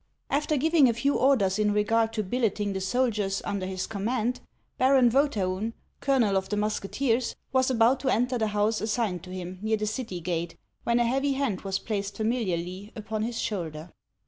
After 0.31 0.57
giving 0.57 0.89
a 0.89 0.93
few 0.95 1.13
orders 1.15 1.59
in 1.59 1.73
regard 1.73 2.11
to 2.13 2.23
billeting 2.23 2.73
the 2.73 2.81
sol 2.81 3.11
diers 3.11 3.39
under 3.45 3.67
his 3.67 3.85
command, 3.85 4.39
Baron 4.79 5.11
Vcethaim, 5.11 5.73
colonel 5.99 6.35
of 6.37 6.49
the 6.49 6.57
musketeers, 6.57 7.35
was 7.53 7.69
about 7.69 7.99
to 7.99 8.09
enter 8.09 8.39
the 8.39 8.47
house 8.47 8.81
assigned 8.81 9.21
to 9.25 9.29
him, 9.29 9.59
near 9.61 9.77
the 9.77 9.85
city 9.85 10.19
gate, 10.19 10.57
when 10.85 10.99
a 10.99 11.05
heavy 11.05 11.33
hand 11.33 11.61
was 11.61 11.77
placed 11.77 12.17
famil 12.17 12.47
iarly 12.47 12.91
upon 12.95 13.21
his 13.21 13.39
shoulder. 13.39 13.91